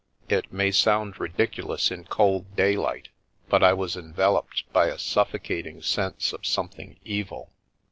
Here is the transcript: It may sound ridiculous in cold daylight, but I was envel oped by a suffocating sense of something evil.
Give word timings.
It 0.29 0.51
may 0.51 0.71
sound 0.71 1.19
ridiculous 1.19 1.91
in 1.91 2.05
cold 2.05 2.55
daylight, 2.55 3.09
but 3.49 3.61
I 3.61 3.73
was 3.73 3.95
envel 3.95 4.35
oped 4.35 4.63
by 4.73 4.87
a 4.87 4.97
suffocating 4.97 5.83
sense 5.83 6.33
of 6.33 6.43
something 6.43 6.97
evil. 7.05 7.51